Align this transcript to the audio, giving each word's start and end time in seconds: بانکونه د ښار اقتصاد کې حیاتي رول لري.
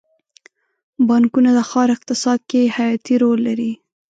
بانکونه 1.07 1.49
د 1.57 1.59
ښار 1.69 1.89
اقتصاد 1.95 2.39
کې 2.49 2.73
حیاتي 2.75 3.15
رول 3.23 3.39
لري. 3.47 3.71